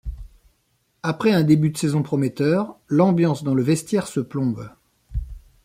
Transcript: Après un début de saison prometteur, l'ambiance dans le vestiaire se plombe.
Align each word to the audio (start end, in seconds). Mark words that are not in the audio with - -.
Après 1.03 1.31
un 1.31 1.43
début 1.43 1.69
de 1.69 1.77
saison 1.77 2.01
prometteur, 2.01 2.75
l'ambiance 2.87 3.43
dans 3.43 3.53
le 3.53 3.61
vestiaire 3.61 4.07
se 4.07 4.19
plombe. 4.19 4.67